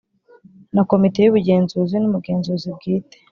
[0.75, 3.17] Na Komite Y Ubugenzuzi N Umugenzuzi Bwite